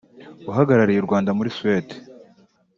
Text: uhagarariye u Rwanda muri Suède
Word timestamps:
uhagarariye 0.49 0.99
u 1.01 1.07
Rwanda 1.07 1.29
muri 1.37 1.49
Suède 1.57 1.93